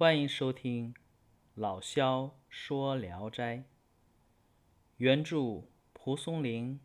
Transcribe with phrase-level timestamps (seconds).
[0.00, 0.94] 欢迎收听
[1.54, 3.58] 老萧说《聊斋》，
[4.96, 6.80] 原著蒲松龄，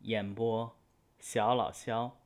[0.00, 0.76] 演播
[1.20, 2.18] 小老萧。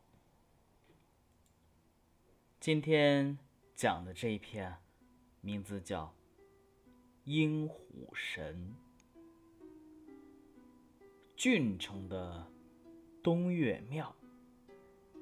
[2.58, 3.36] 今天
[3.74, 4.74] 讲的这一篇，
[5.42, 6.06] 名字叫
[7.24, 8.74] 《鹰虎神》。
[11.36, 12.50] 郡城的
[13.22, 14.16] 东岳庙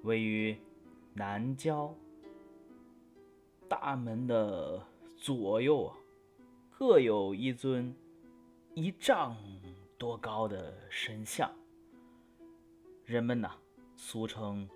[0.05, 0.57] 位于
[1.15, 1.93] 南郊。
[3.69, 4.83] 大门的
[5.19, 5.97] 左右啊
[6.71, 7.95] 各有一尊
[8.75, 9.37] 一丈
[9.99, 11.51] 多高的神像，
[13.05, 13.51] 人们呐
[13.95, 14.69] 俗称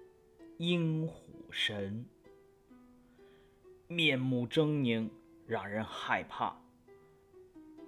[0.58, 2.04] 阴虎神，
[3.86, 5.08] 面目狰狞，
[5.46, 6.54] 让人害怕。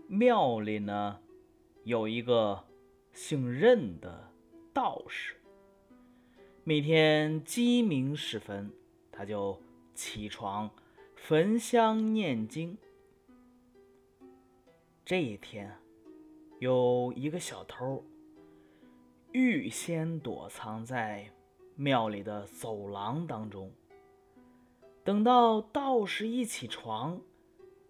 [0.07, 1.19] 庙里呢
[1.83, 2.65] 有一个
[3.13, 4.31] 姓任的
[4.73, 5.35] 道士，
[6.63, 8.71] 每天鸡鸣时分，
[9.11, 9.61] 他就
[9.95, 10.71] 起床。
[11.27, 12.77] 焚香念经。
[15.07, 15.75] 这一天，
[16.59, 18.05] 有一个小偷
[19.33, 21.27] 预先躲藏在
[21.77, 23.73] 庙里的走廊当中，
[25.03, 27.19] 等到道士一起床，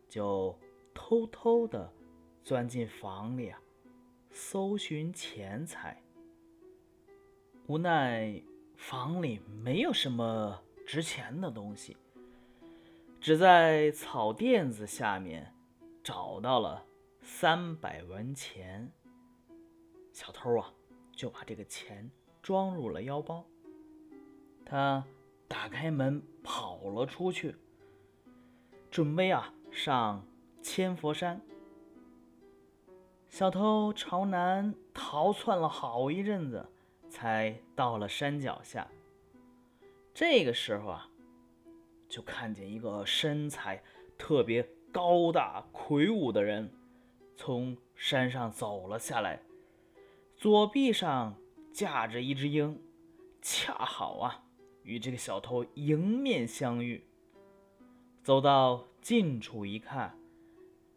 [0.09, 0.57] 就
[0.95, 1.93] 偷偷的
[2.45, 3.61] 钻进房里啊，
[4.31, 6.01] 搜寻钱财。
[7.67, 8.41] 无奈
[8.77, 11.97] 房里没有什么值钱的东西。
[13.25, 15.51] 只在草垫子下面
[16.03, 16.85] 找到了
[17.23, 18.93] 三百文钱，
[20.13, 20.71] 小偷啊
[21.11, 22.11] 就把这个钱
[22.43, 23.43] 装入了腰包。
[24.63, 25.03] 他
[25.49, 27.57] 打开门跑了出去，
[28.91, 30.23] 准备啊上
[30.61, 31.41] 千佛山。
[33.31, 36.69] 小偷朝南逃窜了好一阵子，
[37.09, 38.87] 才到了山脚下。
[40.13, 41.09] 这个时候啊。
[42.15, 43.83] 就看见一个身材
[44.17, 46.71] 特别高大魁梧的人
[47.37, 49.43] 从山上走了下来，
[50.37, 51.35] 左臂上
[51.73, 52.81] 架着一只鹰，
[53.43, 54.45] 恰好啊
[54.85, 57.05] 与这个小偷迎面相遇。
[58.23, 60.17] 走到近处一看，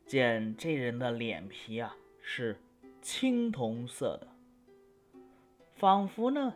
[0.06, 2.62] 见这人的脸皮啊是
[3.02, 4.28] 青铜色的，
[5.74, 6.53] 仿佛呢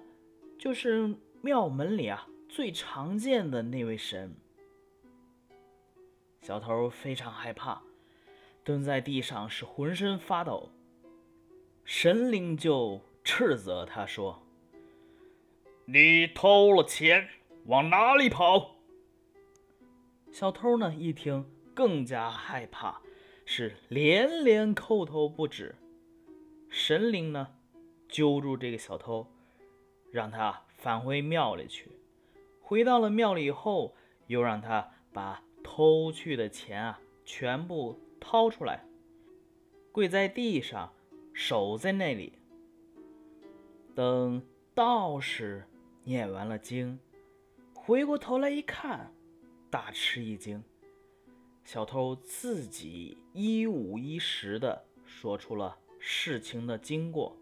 [0.60, 4.36] 就是庙门里啊最常见的那位神。
[6.42, 7.84] 小偷非常害怕，
[8.64, 10.72] 蹲在地上是浑身发抖。
[11.86, 14.42] 神灵就斥责他说
[15.86, 17.30] ：“你偷了钱，
[17.68, 18.78] 往哪里跑？”
[20.34, 23.02] 小偷呢一听更加害怕，
[23.46, 25.76] 是连连叩头不止。
[26.70, 27.50] 神灵呢
[28.10, 29.28] 揪住这个小偷，
[30.12, 31.92] 让他返回庙里去。
[32.60, 35.44] 回到了庙里以后，又让他把。
[35.74, 38.84] 偷去的钱啊，全部掏出来，
[39.94, 40.92] 跪在地上，
[41.32, 42.34] 守在那里。
[43.96, 44.46] 等
[44.76, 45.66] 道士
[46.04, 47.00] 念完了经，
[47.74, 49.14] 回过头来一看，
[49.70, 50.62] 大吃一惊。
[51.64, 57.38] 小偷自己一五一十的说出了事情的经过。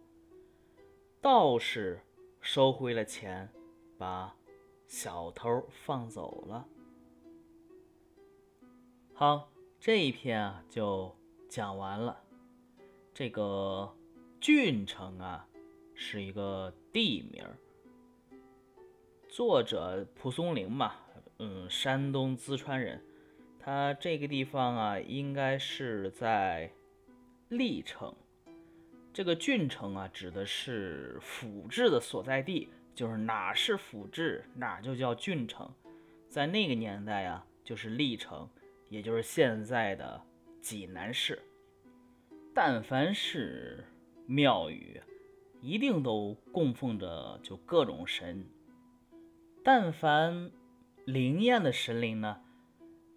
[1.20, 2.00] 道士
[2.40, 3.52] 收回了钱，
[3.98, 4.36] 把
[4.86, 6.68] 小偷放走了。
[9.20, 11.14] 好，这一篇啊就
[11.50, 12.18] 讲完了。
[13.14, 13.94] 这个
[14.40, 15.46] 郡城啊
[15.94, 17.44] 是一个地名，
[19.28, 20.96] 作者蒲松龄嘛，
[21.40, 23.04] 嗯，山东淄川人。
[23.60, 26.72] 他这个地方啊应该是在
[27.50, 28.16] 历城。
[29.12, 35.70] 这个郡城啊指的是府治的所在地，就是哪是府治，哪就叫郡城。
[36.30, 38.50] 在那个年代啊，就是历城。
[38.90, 40.22] 也就是现在的
[40.60, 41.42] 济南市，
[42.54, 43.86] 但凡是
[44.26, 45.00] 庙宇，
[45.62, 48.46] 一定都供奉着就各种神。
[49.64, 50.52] 但凡
[51.06, 52.42] 灵验的神灵呢，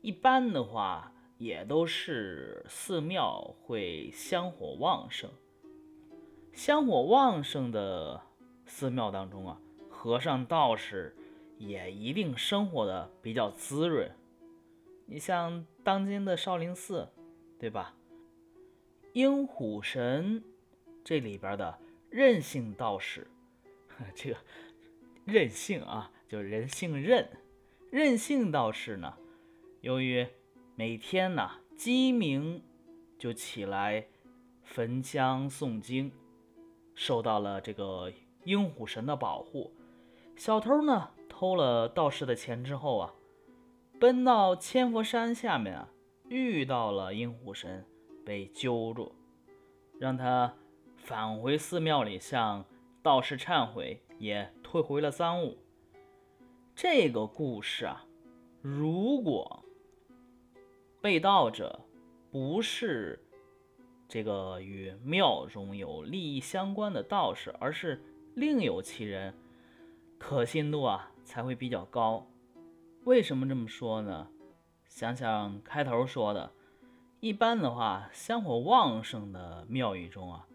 [0.03, 5.31] 一般的话也都是寺庙会香火旺盛。
[6.53, 8.21] 香火旺盛的
[8.67, 9.59] 寺庙当中啊，
[9.89, 11.17] 和尚道士
[11.57, 14.11] 也一定生活的比较滋润。
[15.07, 17.09] 你像当今的少林寺，
[17.59, 17.95] 对吧？
[19.13, 20.43] 鹰虎神
[21.05, 21.79] 这里边的
[22.09, 23.31] 任性道士，
[24.15, 24.37] 这个
[25.27, 27.29] 任性啊，就人姓任。
[27.91, 29.15] 任性道士呢，
[29.83, 30.27] 由于
[30.77, 32.63] 每天呢鸡鸣
[33.19, 34.07] 就起来
[34.63, 36.11] 焚香诵经，
[36.95, 38.11] 受到了这个
[38.45, 39.71] 鹰虎神的保护。
[40.37, 43.15] 小偷呢偷了道士的钱之后啊。
[44.03, 45.89] 奔到千佛山下面啊，
[46.29, 47.87] 遇到了阴虎神，
[48.27, 49.15] 被揪住，
[50.01, 50.53] 让他
[50.97, 52.65] 返回寺庙里向
[53.01, 55.57] 道士忏悔，也退回了赃物。
[56.75, 58.05] 这个故事啊，
[58.61, 59.65] 如果
[61.01, 61.81] 被盗者
[62.33, 63.25] 不是
[64.09, 68.03] 这个与庙中有利益相关的道士，而是
[68.35, 69.33] 另有其人，
[70.19, 72.27] 可信度啊才会比较高。
[73.05, 74.29] 为什么这么说呢？
[74.87, 76.53] 想想开头说的，
[77.19, 80.47] 一般的话，香火旺盛的庙宇中啊，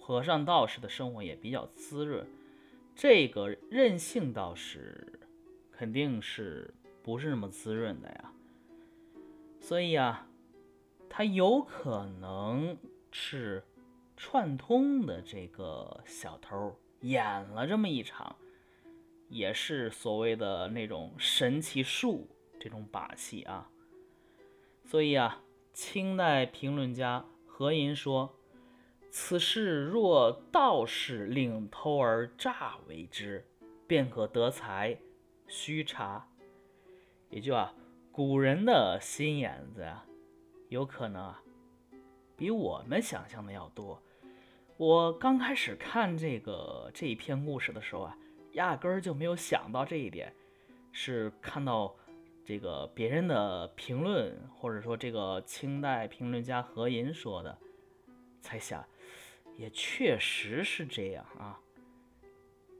[0.00, 2.26] 和尚道士的生活也比较滋润。
[2.96, 5.20] 这个任性道士
[5.70, 6.74] 肯定是
[7.04, 8.32] 不是那么滋润的呀？
[9.60, 10.26] 所以啊，
[11.08, 12.76] 他有可能
[13.12, 13.62] 是
[14.16, 18.34] 串通的这个小偷演了这么一场，
[19.34, 22.28] 也是所谓的那种神奇术
[22.58, 23.68] 这种把戏啊。
[24.84, 25.42] 所以啊，
[25.72, 28.34] 清代评论家何寅说。
[29.16, 33.46] 此事若道士领偷而诈为之，
[33.86, 34.98] 便可得财。
[35.46, 36.26] 虚查，
[37.30, 37.72] 也就啊，
[38.10, 40.04] 古人的心眼子呀，
[40.68, 41.40] 有可能啊，
[42.36, 44.02] 比我们想象的要多。
[44.76, 48.18] 我刚开始看这个这一篇故事的时候啊，
[48.54, 50.34] 压根儿就没有想到这一点，
[50.90, 51.94] 是看到
[52.44, 57.56] 这个别人的评论，或者说这个清代评论家何寅说的，
[58.40, 58.84] 才想。
[59.56, 61.60] 也确实是这样啊，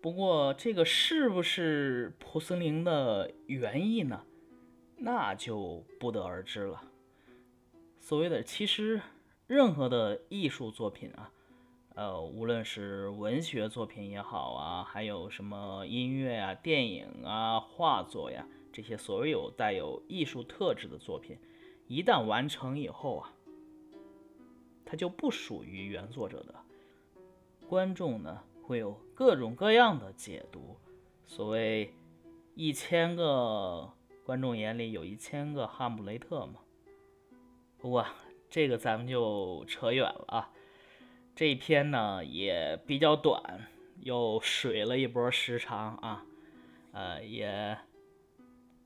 [0.02, 4.24] 不过这个是不是蒲松龄的原意呢？
[4.96, 6.82] 那就不得而知了。
[8.00, 9.00] 所谓的，其实
[9.46, 11.30] 任何的艺术作品啊，
[11.94, 21.38] 呃，无论是文学作品也好啊，还有什么音乐啊、电影啊、画作呀，这些所有带有艺术特质的作品，
[21.86, 23.32] 一旦完成以后啊。
[24.84, 26.54] 它就不属于原作者的，
[27.68, 30.76] 观众呢会有各种各样的解读。
[31.26, 31.94] 所谓
[32.54, 33.90] 一千个
[34.24, 36.60] 观众眼里有一千个哈姆雷特嘛。
[37.78, 38.04] 不过
[38.50, 40.50] 这个咱们就扯远了啊。
[41.34, 43.66] 这一篇呢也比较短，
[44.00, 46.24] 又水了一波时长啊，
[46.92, 47.76] 呃也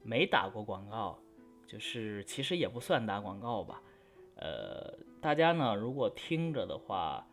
[0.02, 1.18] 没打过广告，
[1.66, 3.82] 就是其实也不算打广告吧。
[4.36, 7.26] 呃，大家呢，如果听着的话，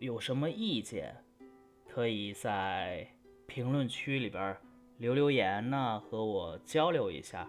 [0.00, 1.14] 有什么意见，
[1.86, 3.06] 可以在
[3.46, 4.56] 评论区里边
[4.98, 7.48] 留留言呢，和我交流一下，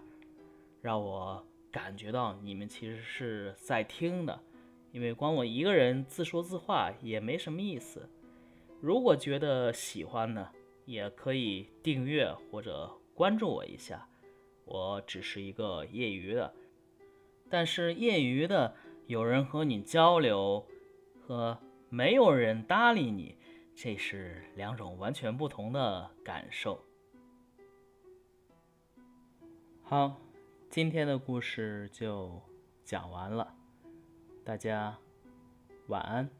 [0.80, 4.38] 让我感觉到你们其实是在听的。
[4.92, 8.08] 因为光我一个人自说自话也没什么意思。
[8.80, 10.48] 如果觉得喜欢呢，
[10.84, 14.08] 也可以订阅或者关注我一下。
[14.64, 16.54] 我只是一个业余的，
[17.48, 18.74] 但是业余的。
[19.06, 20.66] 有人和你交流，
[21.18, 21.58] 和
[21.88, 23.38] 没有人搭理你，
[23.74, 26.84] 这是两种完全不同的感受。
[29.82, 30.20] 好，
[30.68, 32.38] 今天的故事就
[32.84, 33.56] 讲完了，
[34.48, 34.96] 大家
[35.88, 36.37] 晚安。